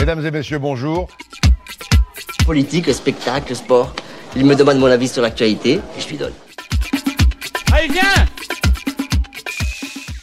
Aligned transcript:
Mesdames 0.00 0.24
et 0.24 0.30
messieurs, 0.30 0.58
bonjour. 0.58 1.08
Politique, 2.46 2.90
spectacle, 2.94 3.54
sport. 3.54 3.94
Il 4.34 4.46
me 4.46 4.54
demande 4.54 4.78
mon 4.78 4.86
avis 4.86 5.08
sur 5.08 5.20
l'actualité 5.20 5.74
et 5.74 6.00
je 6.00 6.08
lui 6.08 6.16
donne. 6.16 6.32
Allez, 7.70 7.88
viens 7.88 8.00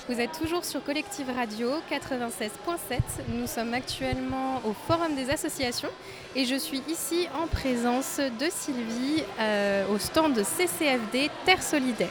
Vous 0.10 0.20
êtes 0.20 0.32
toujours 0.32 0.66
sur 0.66 0.84
Collective 0.84 1.28
Radio 1.30 1.70
96.7. 1.92 2.98
Nous 3.30 3.46
sommes 3.46 3.76
actuellement 3.76 4.64
au 4.66 4.74
Forum 4.88 5.14
des 5.16 5.30
associations 5.30 5.92
et 6.36 6.46
je 6.46 6.56
suis 6.56 6.82
ici 6.90 7.28
en 7.40 7.46
présence 7.46 8.20
de 8.20 8.48
Sylvie 8.50 9.22
euh, 9.40 9.86
au 9.94 10.00
stand 10.00 10.34
de 10.34 10.42
CCFD 10.42 11.30
Terre 11.46 11.62
Solidaire. 11.62 12.10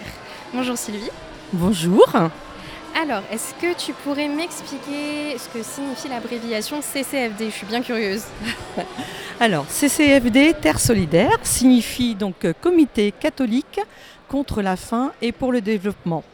Bonjour 0.54 0.78
Sylvie. 0.78 1.10
Bonjour. 1.52 2.06
Alors, 2.98 3.22
est-ce 3.30 3.52
que 3.52 3.76
tu 3.76 3.92
pourrais 3.92 4.26
m'expliquer 4.26 5.36
ce 5.36 5.50
que 5.50 5.62
signifie 5.62 6.08
l'abréviation 6.08 6.80
CCFD 6.80 7.50
Je 7.50 7.54
suis 7.54 7.66
bien 7.66 7.82
curieuse. 7.82 8.22
Alors, 9.40 9.66
CCFD 9.68 10.54
Terre 10.54 10.80
Solidaire 10.80 11.38
signifie 11.42 12.14
donc 12.14 12.46
euh, 12.46 12.54
Comité 12.58 13.12
catholique 13.12 13.80
contre 14.28 14.62
la 14.62 14.76
faim 14.76 15.12
et 15.20 15.30
pour 15.32 15.52
le 15.52 15.60
développement. 15.60 16.24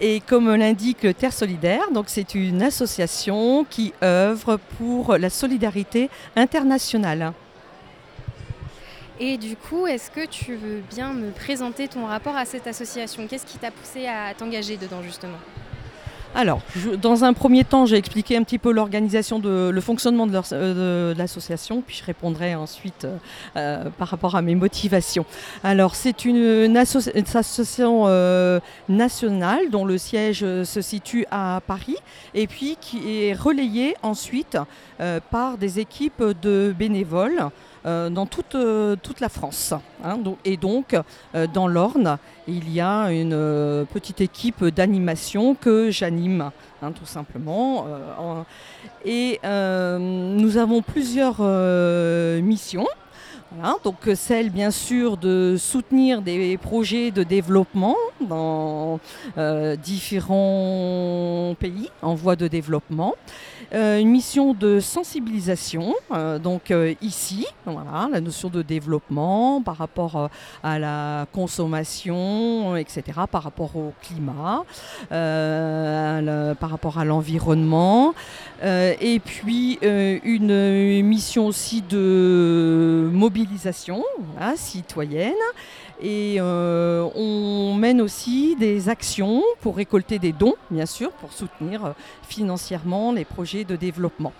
Et 0.00 0.20
comme 0.26 0.52
l'indique 0.52 1.04
le 1.04 1.14
Terre 1.14 1.32
Solidaire, 1.32 1.88
donc 1.92 2.06
c'est 2.08 2.34
une 2.34 2.62
association 2.62 3.64
qui 3.70 3.94
œuvre 4.02 4.58
pour 4.78 5.16
la 5.16 5.30
solidarité 5.30 6.10
internationale. 6.34 7.32
Et 9.20 9.38
du 9.38 9.54
coup, 9.54 9.86
est-ce 9.86 10.10
que 10.10 10.26
tu 10.26 10.56
veux 10.56 10.82
bien 10.90 11.12
me 11.12 11.30
présenter 11.30 11.86
ton 11.86 12.06
rapport 12.06 12.34
à 12.34 12.44
cette 12.44 12.66
association? 12.66 13.28
Qu'est-ce 13.28 13.46
qui 13.46 13.58
t'a 13.58 13.70
poussé 13.70 14.08
à 14.08 14.34
t'engager 14.34 14.76
dedans 14.76 15.00
justement? 15.00 15.38
Alors, 16.34 16.60
dans 17.00 17.24
un 17.24 17.34
premier 17.34 17.62
temps, 17.62 17.84
j'ai 17.84 17.96
expliqué 17.96 18.36
un 18.38 18.42
petit 18.42 18.58
peu 18.58 18.72
l'organisation, 18.72 19.38
de, 19.38 19.68
le 19.68 19.80
fonctionnement 19.82 20.26
de, 20.26 20.40
euh, 20.52 21.14
l'association, 21.14 21.82
puis 21.86 21.96
je 22.00 22.04
répondrai 22.04 22.54
ensuite 22.54 23.04
euh, 23.04 23.16
euh, 23.56 23.90
par 23.98 24.08
rapport 24.08 24.34
à 24.34 24.40
mes 24.40 24.54
motivations. 24.54 25.26
Alors, 25.62 25.94
c'est 25.94 26.24
une, 26.24 26.36
une 26.36 26.76
asso- 26.76 27.10
une 27.14 27.24
association 27.36 28.06
nationale 28.88 29.70
dont 29.70 29.84
le 29.84 29.98
siège 29.98 30.40
se 30.40 30.80
situe 30.80 31.26
à 31.30 31.60
Paris 31.66 31.96
et 32.34 32.46
puis 32.46 32.76
qui 32.80 33.24
est 33.24 33.34
relayée 33.34 33.94
ensuite 34.02 34.56
par 35.30 35.58
des 35.58 35.80
équipes 35.80 36.22
de 36.40 36.74
bénévoles. 36.76 37.50
Euh, 37.84 38.10
dans 38.10 38.26
toute, 38.26 38.54
euh, 38.54 38.96
toute 39.02 39.20
la 39.20 39.28
France. 39.28 39.74
hein. 40.04 40.18
Et 40.44 40.56
donc, 40.56 40.94
euh, 41.34 41.46
dans 41.52 41.66
l'Orne, 41.66 42.18
il 42.48 42.72
y 42.72 42.80
a 42.80 43.10
une 43.12 43.86
petite 43.92 44.20
équipe 44.20 44.64
d'animation 44.64 45.54
que 45.54 45.90
j'anime, 45.90 46.50
hein, 46.82 46.92
tout 46.92 47.06
simplement. 47.06 47.86
en- 48.18 48.44
et 49.04 49.40
nous 49.44 50.56
avons 50.56 50.82
plusieurs 50.82 51.40
missions. 52.42 52.86
Donc 53.84 54.08
celle 54.14 54.48
bien 54.50 54.70
sûr 54.70 55.18
de 55.18 55.56
soutenir 55.58 56.22
des 56.22 56.56
projets 56.56 57.10
de 57.10 57.22
développement 57.22 57.96
dans 58.20 58.98
différents 60.22 61.54
pays 61.58 61.90
en 62.00 62.14
voie 62.14 62.36
de 62.36 62.48
développement. 62.48 63.14
Euh, 63.74 63.98
une 63.98 64.10
mission 64.10 64.52
de 64.52 64.80
sensibilisation, 64.80 65.94
euh, 66.10 66.38
donc 66.38 66.70
euh, 66.70 66.92
ici, 67.00 67.46
voilà, 67.64 68.06
la 68.12 68.20
notion 68.20 68.50
de 68.50 68.60
développement 68.60 69.62
par 69.62 69.76
rapport 69.76 70.28
à 70.62 70.78
la 70.78 71.26
consommation, 71.32 72.76
etc., 72.76 73.02
par 73.30 73.44
rapport 73.44 73.74
au 73.76 73.94
climat, 74.02 74.64
par 75.08 76.70
rapport 76.70 76.98
à 76.98 77.04
l'environnement, 77.06 78.14
et 78.62 79.20
puis 79.24 79.78
une 79.82 81.02
mission 81.02 81.46
aussi 81.46 81.82
de 81.82 83.08
mobilisation 83.12 84.04
citoyenne. 84.56 85.32
Et 86.00 86.36
euh, 86.38 87.08
on 87.14 87.74
mène 87.74 88.00
aussi 88.00 88.56
des 88.56 88.88
actions 88.88 89.42
pour 89.60 89.76
récolter 89.76 90.18
des 90.18 90.32
dons, 90.32 90.54
bien 90.70 90.86
sûr, 90.86 91.12
pour 91.12 91.32
soutenir 91.32 91.84
euh, 91.84 91.92
financièrement 92.28 93.12
les 93.12 93.24
projets 93.24 93.64
de 93.64 93.76
développement. 93.76 94.32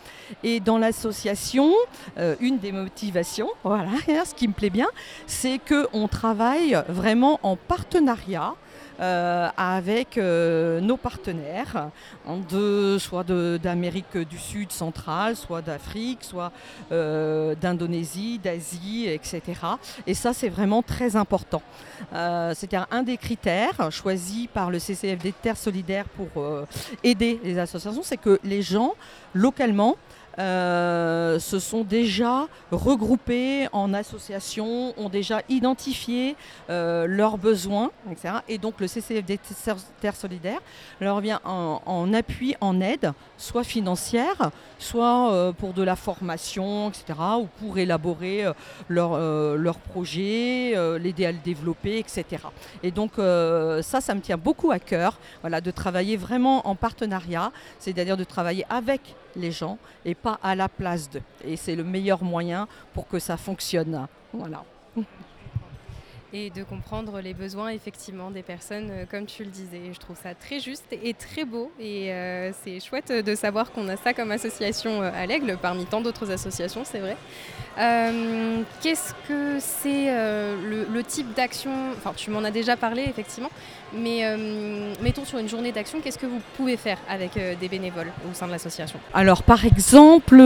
Et 0.42 0.60
dans 0.60 0.78
l'association, 0.78 1.72
euh, 2.18 2.36
une 2.40 2.58
des 2.58 2.72
motivations, 2.72 3.48
voilà, 3.64 3.90
ce 4.24 4.34
qui 4.34 4.48
me 4.48 4.52
plaît 4.52 4.70
bien, 4.70 4.88
c'est 5.26 5.58
qu'on 5.58 6.08
travaille 6.08 6.82
vraiment 6.88 7.38
en 7.42 7.56
partenariat 7.56 8.54
avec 9.56 10.16
euh, 10.16 10.80
nos 10.80 10.96
partenaires, 10.96 11.90
hein, 12.26 12.40
soit 12.98 13.24
d'Amérique 13.24 14.16
du 14.16 14.38
Sud 14.38 14.70
centrale, 14.70 15.36
soit 15.36 15.62
d'Afrique, 15.62 16.20
soit 16.22 16.52
euh, 16.92 17.54
d'Indonésie, 17.60 18.38
d'Asie, 18.38 19.06
etc. 19.08 19.42
Et 20.06 20.14
ça, 20.14 20.32
c'est 20.32 20.48
vraiment 20.48 20.82
très 20.82 21.16
important. 21.16 21.62
Euh, 22.12 22.52
C'était 22.54 22.78
un 22.90 23.02
des 23.02 23.16
critères 23.16 23.90
choisis 23.90 24.46
par 24.46 24.70
le 24.70 24.78
CCFD 24.78 25.32
Terre 25.42 25.56
Solidaire 25.56 26.06
pour 26.08 26.28
euh, 26.42 26.66
aider 27.02 27.40
les 27.42 27.58
associations, 27.58 28.02
c'est 28.02 28.16
que 28.16 28.38
les 28.44 28.62
gens, 28.62 28.94
localement, 29.34 29.96
euh, 30.38 31.38
se 31.38 31.58
sont 31.58 31.84
déjà 31.84 32.46
regroupés 32.70 33.68
en 33.72 33.92
associations, 33.92 34.94
ont 34.96 35.08
déjà 35.08 35.42
identifié 35.48 36.36
euh, 36.70 37.06
leurs 37.06 37.38
besoins, 37.38 37.90
etc. 38.10 38.34
Et 38.48 38.58
donc 38.58 38.80
le 38.80 38.86
CCFD 38.86 39.38
Terre- 40.00 40.16
Solidaire 40.16 40.60
leur 41.00 41.20
vient 41.20 41.40
en, 41.44 42.12
appui, 42.14 42.54
en 42.60 42.80
aide, 42.80 43.12
soit 43.36 43.64
financière, 43.64 44.50
soit 44.78 45.32
euh, 45.32 45.52
pour 45.52 45.72
de 45.72 45.82
la 45.82 45.96
formation, 45.96 46.88
etc. 46.88 47.04
ou 47.40 47.46
pour 47.58 47.78
élaborer 47.78 48.44
leur, 48.88 49.18
leur 49.56 49.78
projet, 49.78 50.74
l'aider 50.98 51.26
à 51.26 51.32
le 51.32 51.38
développer, 51.38 51.98
etc. 51.98 52.24
Et 52.82 52.90
donc 52.90 53.12
ça, 53.16 54.00
ça 54.00 54.14
me 54.14 54.20
tient 54.20 54.36
beaucoup 54.36 54.70
à 54.70 54.78
cœur, 54.78 55.18
voilà, 55.40 55.60
de 55.60 55.70
travailler 55.70 56.16
vraiment 56.16 56.66
en 56.66 56.74
partenariat, 56.74 57.52
c'est-à-dire 57.78 58.16
de 58.16 58.24
travailler 58.24 58.64
avec 58.70 59.14
les 59.36 59.50
gens 59.50 59.78
et 60.04 60.14
pas 60.22 60.38
à 60.42 60.54
la 60.54 60.68
place 60.68 61.10
d'eux. 61.10 61.22
Et 61.44 61.56
c'est 61.56 61.74
le 61.74 61.84
meilleur 61.84 62.22
moyen 62.22 62.68
pour 62.94 63.08
que 63.08 63.18
ça 63.18 63.36
fonctionne. 63.36 64.06
Voilà. 64.32 64.64
Et 66.32 66.50
de 66.50 66.62
comprendre 66.62 67.20
les 67.20 67.34
besoins 67.34 67.68
effectivement 67.68 68.30
des 68.30 68.42
personnes, 68.42 68.88
euh, 68.90 69.04
comme 69.10 69.26
tu 69.26 69.44
le 69.44 69.50
disais. 69.50 69.80
Je 69.92 69.98
trouve 69.98 70.16
ça 70.16 70.34
très 70.34 70.60
juste 70.60 70.86
et 70.90 71.14
très 71.14 71.44
beau. 71.44 71.70
Et 71.78 72.12
euh, 72.12 72.52
c'est 72.62 72.80
chouette 72.80 73.12
de 73.12 73.34
savoir 73.34 73.70
qu'on 73.72 73.88
a 73.88 73.96
ça 73.96 74.14
comme 74.14 74.30
association 74.30 75.02
euh, 75.02 75.10
à 75.14 75.26
l'Aigle, 75.26 75.58
parmi 75.60 75.84
tant 75.84 76.00
d'autres 76.00 76.30
associations, 76.30 76.82
c'est 76.84 77.00
vrai. 77.00 77.16
Qu'est-ce 78.82 79.14
que 79.26 79.56
c'est 79.58 80.06
le, 80.06 80.86
le 80.92 81.02
type 81.02 81.32
d'action? 81.34 81.70
Enfin, 81.96 82.12
tu 82.14 82.30
m'en 82.30 82.44
as 82.44 82.50
déjà 82.50 82.76
parlé 82.76 83.02
effectivement, 83.04 83.48
mais 83.94 84.36
mettons 85.00 85.24
sur 85.24 85.38
une 85.38 85.48
journée 85.48 85.72
d'action, 85.72 86.00
qu'est-ce 86.02 86.18
que 86.18 86.26
vous 86.26 86.42
pouvez 86.58 86.76
faire 86.76 86.98
avec 87.08 87.32
des 87.32 87.68
bénévoles 87.68 88.12
au 88.30 88.34
sein 88.34 88.46
de 88.46 88.52
l'association? 88.52 89.00
Alors 89.14 89.42
par 89.42 89.64
exemple, 89.64 90.38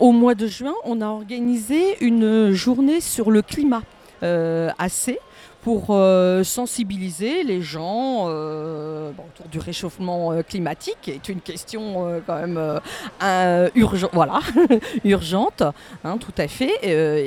au 0.00 0.10
mois 0.10 0.34
de 0.34 0.48
juin, 0.48 0.74
on 0.82 1.00
a 1.02 1.06
organisé 1.06 2.04
une 2.04 2.50
journée 2.50 3.00
sur 3.00 3.30
le 3.30 3.42
climat 3.42 3.82
assez 4.22 5.18
pour 5.66 5.86
euh, 5.90 6.44
sensibiliser 6.44 7.42
les 7.42 7.60
gens 7.60 8.26
euh, 8.28 9.10
autour 9.10 9.48
du 9.50 9.58
réchauffement 9.58 10.30
euh, 10.30 10.42
climatique, 10.44 10.96
qui 11.02 11.10
est 11.10 11.28
une 11.28 11.40
question 11.40 12.22
quand 12.24 12.36
même 12.36 12.56
euh, 12.56 12.78
un- 13.20 13.68
urgent- 13.74 14.10
voilà, 14.12 14.38
urgente, 15.04 15.64
hein, 16.04 16.18
tout 16.18 16.34
à 16.38 16.46
fait, 16.46 16.70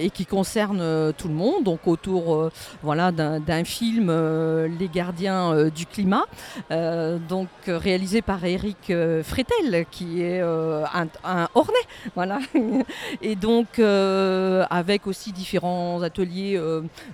et 0.06 0.10
qui 0.10 0.26
concerne 0.26 1.12
tout 1.18 1.28
le 1.28 1.34
monde. 1.34 1.66
Donc 1.66 1.86
autour 1.86 2.50
voilà, 2.82 3.12
d'un 3.12 3.64
film, 3.66 4.10
Les 4.80 4.88
gardiens 4.88 5.68
du 5.76 5.86
climat, 5.86 6.24
donc 7.28 7.50
réalisé 7.68 8.22
par 8.22 8.46
Eric 8.46 8.94
Fretel, 9.24 9.86
qui 9.92 10.22
est 10.22 10.40
un, 10.40 11.08
un 11.26 11.48
voilà. 12.16 12.40
Et 13.22 13.36
donc 13.36 13.80
avec 13.80 15.08
aussi 15.08 15.34
différents 15.34 16.02
ateliers 16.04 16.58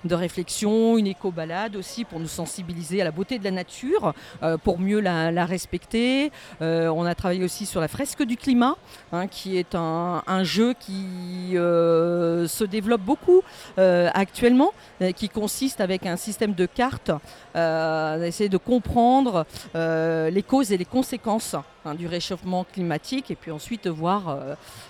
de 0.04 0.16
réflexion, 0.16 0.98
une 0.98 1.15
éco-balade 1.16 1.76
aussi 1.76 2.04
pour 2.04 2.20
nous 2.20 2.28
sensibiliser 2.28 3.02
à 3.02 3.04
la 3.04 3.12
beauté 3.12 3.40
de 3.40 3.44
la 3.44 3.52
nature, 3.52 4.14
euh, 4.44 4.58
pour 4.58 4.80
mieux 4.80 5.00
la, 5.00 5.46
respecter. 5.46 6.32
Euh, 6.62 6.88
on 6.90 7.06
a 7.06 7.16
travaillé 7.16 7.44
aussi 7.44 7.66
sur 7.66 7.82
la 7.82 7.88
fresque 7.88 8.24
du 8.24 8.38
climat, 8.38 8.76
hein, 9.12 9.28
qui 9.28 9.58
est 9.58 9.76
un, 9.76 10.22
jeu 10.44 10.74
qui 10.80 11.56
euh, 11.56 12.48
se 12.48 12.64
développe 12.64 13.02
beaucoup 13.02 13.42
actuellement, 13.78 14.74
qui 15.16 15.30
consiste 15.30 15.82
avec 15.82 16.06
un 16.06 16.18
système 16.18 16.54
de 16.54 16.66
cartes, 16.66 17.12
euh, 17.56 18.20
d'essayer 18.20 18.50
de 18.50 18.58
comprendre 18.58 19.46
les 19.74 20.44
causes 20.44 20.72
et 20.72 20.78
les 20.78 20.86
conséquences 20.86 21.56
hein, 21.86 21.96
du 21.96 22.08
réchauffement 22.08 22.66
climatique, 22.66 23.32
et 23.32 23.36
puis 23.36 23.52
ensuite 23.52 23.88
voir 23.88 24.38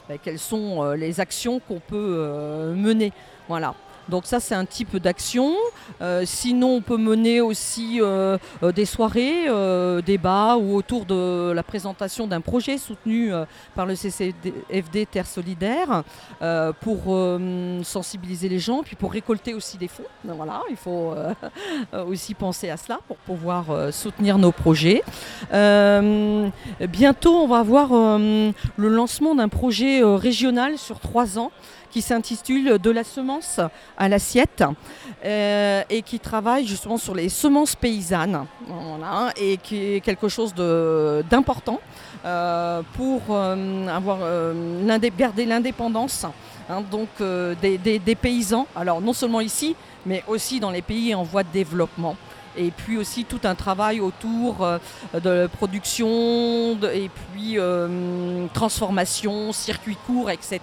bah, 0.10 0.16
quelles 0.22 0.40
sont 0.40 0.92
les 0.92 1.20
actions 1.20 1.60
qu'on 1.60 1.80
peut 1.80 2.74
mener. 2.76 3.12
Voilà. 3.48 3.76
Donc 4.10 4.26
ça, 4.26 4.40
c'est 4.40 4.56
un 4.56 4.66
type 4.66 4.98
d'action. 4.98 5.54
Euh, 6.02 6.24
sinon, 6.26 6.76
on 6.76 6.82
peut 6.82 6.98
mener 6.98 7.42
aussi 7.42 8.00
euh, 8.02 8.38
euh, 8.64 8.72
des 8.72 8.86
soirées, 8.86 9.48
euh, 9.48 10.02
débats 10.02 10.58
ou 10.58 10.76
autour 10.76 11.06
de 11.06 11.52
la 11.52 11.64
présentation 11.64 12.28
d'un 12.28 12.42
projet 12.42 12.78
soutenu 12.78 13.32
par 13.76 13.86
le 13.86 13.96
CCFD 13.96 15.06
Terre 15.06 15.28
Solidaire 15.28 16.04
pour 16.82 17.18
sensibiliser 17.84 18.50
les 18.50 18.60
gens, 18.60 18.84
puis 18.84 18.96
pour 18.96 19.12
récolter 19.12 19.54
aussi 19.54 19.78
des 19.78 19.88
fonds. 19.88 20.04
Donc 20.24 20.38
Voilà, 20.38 20.62
il 20.70 20.76
faut 20.76 21.14
aussi 22.08 22.34
penser 22.34 22.70
à 22.70 22.78
cela 22.78 23.00
pour 23.08 23.18
pouvoir 23.18 23.66
soutenir 23.92 24.38
nos 24.38 24.52
projets. 24.52 25.04
Bientôt, 25.52 27.36
on 27.36 27.48
va 27.48 27.60
avoir 27.60 27.90
le 27.92 28.54
lancement 28.78 29.36
d'un 29.36 29.50
projet 29.50 30.02
régional 30.04 30.78
sur 30.78 31.00
trois 31.00 31.40
ans 31.40 31.52
qui 31.96 32.02
s'intitule 32.02 32.78
De 32.78 32.92
la 32.92 33.06
semence 33.06 33.62
à 33.98 34.08
l'assiette 34.10 34.64
euh, 35.24 35.82
et 35.90 36.02
qui 36.02 36.20
travaille 36.20 36.66
justement 36.68 36.98
sur 36.98 37.16
les 37.16 37.30
semences 37.30 37.76
paysannes 37.76 38.46
et 39.38 39.58
qui 39.58 39.96
est 39.96 40.00
quelque 40.02 40.28
chose 40.28 40.54
d'important 41.30 41.80
euh, 42.26 42.82
pour 42.96 43.22
euh, 43.30 43.88
avoir, 43.88 44.18
garder 45.10 45.46
l'indépendance 45.46 46.26
hein, 46.70 46.82
des- 47.78 48.00
des 48.00 48.16
paysans, 48.16 48.68
alors 48.76 49.00
non 49.02 49.14
seulement 49.14 49.42
ici, 49.42 49.76
mais 50.06 50.24
aussi 50.28 50.60
dans 50.60 50.72
les 50.72 50.82
pays 50.82 51.14
en 51.16 51.24
voie 51.24 51.44
de 51.44 51.50
développement. 51.54 52.16
Et 52.58 52.72
puis 52.72 52.98
aussi 52.98 53.26
tout 53.26 53.42
un 53.44 53.56
travail 53.56 54.00
autour 54.00 54.64
euh, 54.64 54.78
de 55.14 55.48
production 55.48 56.78
et 56.94 57.10
puis 57.10 57.58
euh, 57.58 58.48
transformation, 58.54 59.52
circuit 59.52 59.98
court, 60.08 60.30
etc. 60.30 60.62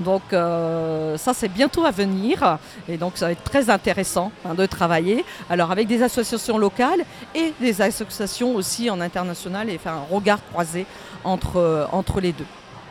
Donc 0.00 0.22
euh, 0.32 1.16
ça 1.16 1.34
c'est 1.34 1.48
bientôt 1.48 1.84
à 1.84 1.90
venir 1.90 2.58
et 2.88 2.96
donc 2.96 3.16
ça 3.16 3.26
va 3.26 3.32
être 3.32 3.42
très 3.42 3.68
intéressant 3.70 4.30
hein, 4.44 4.54
de 4.54 4.66
travailler. 4.66 5.24
Alors 5.50 5.70
avec 5.70 5.88
des 5.88 6.02
associations 6.02 6.58
locales 6.58 7.04
et 7.34 7.52
des 7.60 7.82
associations 7.82 8.54
aussi 8.54 8.90
en 8.90 9.00
international 9.00 9.68
et 9.70 9.78
faire 9.78 9.94
un 9.94 10.06
regard 10.10 10.44
croisé 10.52 10.86
entre, 11.24 11.88
entre 11.92 12.20
les 12.20 12.32
deux. 12.32 12.46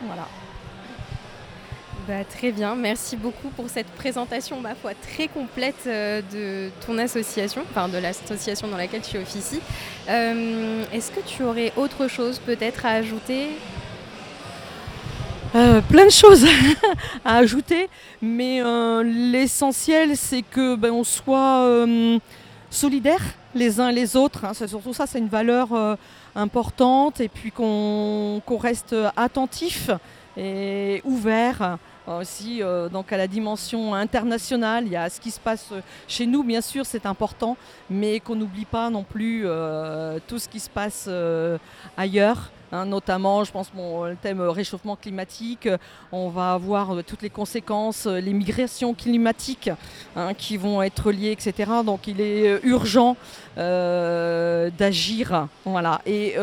Voilà. 0.06 0.26
Bah, 2.08 2.24
très 2.24 2.52
bien, 2.52 2.74
merci 2.74 3.18
beaucoup 3.18 3.48
pour 3.50 3.68
cette 3.68 3.88
présentation, 3.88 4.58
ma 4.62 4.74
foi, 4.74 4.92
très 4.94 5.28
complète 5.28 5.74
euh, 5.86 6.22
de 6.32 6.70
ton 6.86 6.96
association, 6.96 7.60
enfin 7.70 7.86
de 7.86 7.98
l'association 7.98 8.66
dans 8.66 8.78
laquelle 8.78 9.02
tu 9.02 9.18
officies. 9.18 9.60
Euh, 10.08 10.84
Est-ce 10.90 11.10
que 11.10 11.20
tu 11.20 11.42
aurais 11.42 11.70
autre 11.76 12.08
chose 12.08 12.38
peut-être 12.38 12.86
à 12.86 12.92
ajouter? 12.92 13.48
Euh, 15.54 15.82
plein 15.82 16.06
de 16.06 16.10
choses 16.10 16.46
à 17.26 17.36
ajouter, 17.36 17.90
mais 18.22 18.62
l'essentiel 19.04 20.16
c'est 20.16 20.40
que 20.40 20.76
ben, 20.76 20.92
on 20.92 21.04
soit 21.04 21.86
solidaires 22.70 23.34
les 23.54 23.80
uns 23.80 23.92
les 23.92 24.16
autres. 24.16 24.46
hein. 24.46 24.52
C'est 24.54 24.68
surtout 24.68 24.94
ça, 24.94 25.06
c'est 25.06 25.18
une 25.18 25.28
valeur 25.28 25.68
importante, 26.34 27.20
et 27.20 27.28
puis 27.28 27.50
qu'on 27.50 28.40
qu'on 28.46 28.56
reste 28.56 28.96
attentif 29.14 29.90
et 30.38 31.02
ouvert 31.04 31.76
aussi 32.16 32.62
euh, 32.62 32.88
donc 32.88 33.12
à 33.12 33.16
la 33.16 33.26
dimension 33.26 33.94
internationale. 33.94 34.84
Il 34.86 34.92
y 34.92 34.96
a 34.96 35.10
ce 35.10 35.20
qui 35.20 35.30
se 35.30 35.40
passe 35.40 35.72
chez 36.06 36.26
nous, 36.26 36.42
bien 36.42 36.60
sûr, 36.60 36.86
c'est 36.86 37.06
important, 37.06 37.56
mais 37.90 38.20
qu'on 38.20 38.36
n'oublie 38.36 38.64
pas 38.64 38.90
non 38.90 39.04
plus 39.04 39.42
euh, 39.44 40.18
tout 40.26 40.38
ce 40.38 40.48
qui 40.48 40.60
se 40.60 40.70
passe 40.70 41.06
euh, 41.08 41.58
ailleurs. 41.96 42.50
Hein, 42.72 42.86
notamment, 42.86 43.44
je 43.44 43.52
pense, 43.52 43.70
le 43.74 44.16
thème 44.16 44.40
euh, 44.40 44.50
réchauffement 44.50 44.96
climatique, 44.96 45.66
euh, 45.66 45.78
on 46.12 46.28
va 46.28 46.52
avoir 46.52 46.94
euh, 46.94 47.02
toutes 47.02 47.22
les 47.22 47.30
conséquences, 47.30 48.06
les 48.06 48.32
migrations 48.32 48.94
climatiques 48.94 49.70
hein, 50.16 50.34
qui 50.34 50.56
vont 50.56 50.82
être 50.82 51.10
liées, 51.10 51.32
etc. 51.32 51.70
Donc 51.84 52.06
il 52.06 52.20
est 52.20 52.60
urgent 52.64 53.16
d'agir. 53.56 55.48
Voilà. 55.64 56.00
Et 56.06 56.36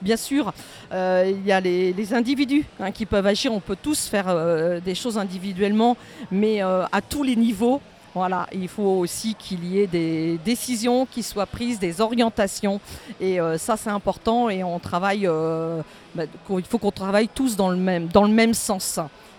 bien 0.00 0.16
sûr, 0.16 0.52
il 0.92 1.44
y 1.44 1.50
a 1.52 1.60
les, 1.60 2.14
individus 2.14 2.64
hein, 2.78 2.92
qui 2.92 3.06
peuvent 3.06 3.26
agir. 3.26 3.52
On 3.52 3.60
peut 3.60 3.76
tous 3.80 4.06
faire 4.06 4.80
des 4.80 4.94
choses 4.94 5.18
individuellement, 5.18 5.96
mais 6.30 6.60
à 6.60 7.00
tous 7.08 7.24
les 7.24 7.34
niveaux. 7.36 7.80
Voilà, 8.14 8.48
il 8.52 8.66
faut 8.66 8.98
aussi 8.98 9.36
qu'il 9.36 9.64
y 9.64 9.80
ait 9.80 9.86
des 9.86 10.38
décisions 10.44 11.06
qui 11.06 11.22
soient 11.22 11.46
prises, 11.46 11.78
des 11.78 12.00
orientations, 12.00 12.80
et 13.20 13.40
euh, 13.40 13.56
ça 13.56 13.76
c'est 13.76 13.90
important. 13.90 14.48
Et 14.48 14.64
on 14.64 14.80
travaille, 14.80 15.28
euh, 15.28 15.80
bah, 16.16 16.24
il 16.50 16.64
faut 16.64 16.78
qu'on 16.78 16.90
travaille 16.90 17.28
tous 17.28 17.56
dans 17.56 17.70
le 17.70 17.76
même, 17.76 18.08
dans 18.08 18.24
le 18.24 18.32
même 18.32 18.54
sens, 18.54 18.98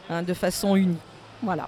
hein, 0.09 0.23
de 0.23 0.33
façon 0.33 0.75
unie. 0.77 0.97
Voilà. 1.43 1.67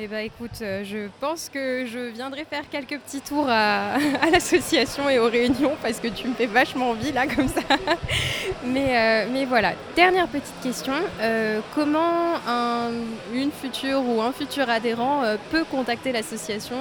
Eh 0.00 0.06
ben 0.06 0.18
écoute, 0.18 0.62
euh, 0.62 0.84
je 0.84 1.08
pense 1.20 1.48
que 1.52 1.84
je 1.84 1.98
viendrai 1.98 2.44
faire 2.44 2.62
quelques 2.70 3.00
petits 3.00 3.20
tours 3.20 3.48
à, 3.50 3.98
l'association 4.30 5.08
et 5.10 5.18
aux 5.18 5.28
réunions 5.28 5.72
parce 5.82 5.98
que 5.98 6.06
tu 6.06 6.28
me 6.28 6.34
fais 6.34 6.46
vachement 6.46 6.90
envie 6.90 7.10
là 7.10 7.26
comme 7.26 7.48
ça. 7.48 7.62
mais, 8.64 8.96
euh, 8.96 9.26
mais 9.32 9.44
voilà, 9.44 9.72
dernière 9.96 10.28
petite 10.28 10.54
question. 10.62 10.92
Euh, 11.20 11.58
comment 11.74 12.36
un- 12.46 12.92
une 13.34 13.50
future 13.50 14.00
ou 14.08 14.22
un 14.22 14.30
futur 14.30 14.70
adhérent 14.70 15.22
peut 15.50 15.64
contacter 15.68 16.12
l'association 16.12 16.76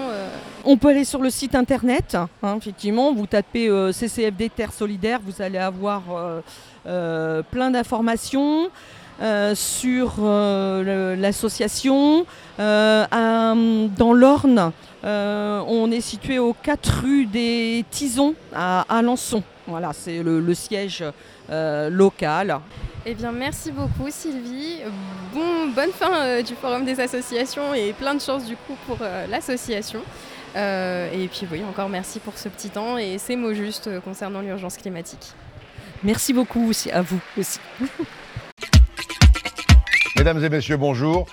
On 0.64 0.78
peut 0.78 0.90
aller 0.90 1.04
sur 1.04 1.22
le 1.24 1.32
site 1.32 1.56
internet, 1.56 2.16
hein, 2.44 2.58
effectivement, 2.58 3.16
vous 3.16 3.26
tapez 3.26 3.68
CCFD 3.94 4.50
Terre 4.50 4.74
Solidaire, 4.74 5.22
vous 5.26 5.42
allez 5.42 5.58
avoir 5.58 6.04
plein 6.84 7.72
d'informations 7.72 8.70
euh, 9.22 9.56
sur 9.56 10.16
euh, 10.20 11.16
l'association. 11.16 12.26
Euh, 12.60 13.88
dans 13.98 14.14
l'Orne, 14.14 14.72
euh, 15.04 15.62
on 15.68 15.92
est 15.92 16.02
situé 16.02 16.40
aux 16.40 16.54
4 16.54 17.02
rue 17.02 17.26
des 17.26 17.86
Tisons 17.92 18.36
à 18.54 18.82
Alençon. 18.90 19.44
Voilà, 19.68 19.92
c'est 19.94 20.24
le, 20.24 20.40
le 20.40 20.54
siège 20.54 21.04
euh, 21.50 21.90
local. 21.90 22.60
Eh 23.06 23.14
bien, 23.16 23.32
merci 23.32 23.72
beaucoup 23.72 24.10
Sylvie. 24.10 24.80
Bon, 25.34 25.68
bonne 25.76 25.92
fin 25.92 26.14
euh, 26.14 26.42
du 26.42 26.56
forum 26.56 26.84
des 26.84 27.00
associations 27.00 27.74
et 27.74 27.94
plein 27.94 28.16
de 28.16 28.22
chance 28.22 28.46
du 28.46 28.56
coup 28.56 28.76
pour 28.86 28.98
euh, 29.02 29.28
l'association. 29.28 30.02
Euh, 30.56 31.10
et 31.14 31.28
puis 31.28 31.48
oui, 31.52 31.62
encore 31.70 31.90
merci 31.90 32.20
pour 32.20 32.38
ce 32.38 32.50
petit 32.50 32.70
temps 32.70 32.98
et 32.98 33.18
ces 33.18 33.36
mots 33.36 33.54
justes 33.54 33.90
concernant 34.02 34.42
l'urgence 34.42 34.78
climatique. 34.78 35.34
Merci 36.04 36.34
beaucoup 36.34 36.70
aussi 36.70 36.92
à 36.92 37.02
vous 37.02 37.20
aussi. 37.38 37.60
Mesdames 40.28 40.44
et 40.44 40.50
messieurs, 40.50 40.76
bonjour. 40.76 41.26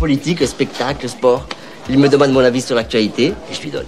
Politique, 0.00 0.44
spectacle, 0.48 1.08
sport. 1.08 1.46
Il 1.88 1.96
me 1.96 2.08
demande 2.08 2.32
mon 2.32 2.40
avis 2.40 2.60
sur 2.60 2.74
l'actualité 2.74 3.26
et 3.28 3.54
je 3.54 3.62
lui 3.62 3.70
donne. 3.70 3.86